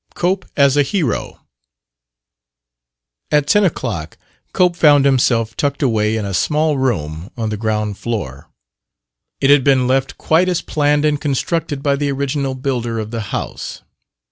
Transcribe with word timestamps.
30 0.15 0.19
COPE 0.19 0.45
AS 0.57 0.77
A 0.77 0.81
HERO 0.81 1.41
At 3.29 3.45
ten 3.45 3.63
o'clock 3.63 4.17
Cope 4.51 4.75
found 4.75 5.05
himself 5.05 5.55
tucked 5.55 5.83
away 5.83 6.17
in 6.17 6.25
a 6.25 6.33
small 6.33 6.75
room 6.79 7.29
on 7.37 7.49
the 7.49 7.55
ground 7.55 7.99
floor. 7.99 8.49
It 9.41 9.51
had 9.51 9.63
been 9.63 9.85
left 9.85 10.17
quite 10.17 10.49
as 10.49 10.63
planned 10.63 11.05
and 11.05 11.21
constructed 11.21 11.83
by 11.83 11.97
the 11.97 12.11
original 12.11 12.55
builder 12.55 12.97
of 12.97 13.11
the 13.11 13.21
house. 13.29 13.83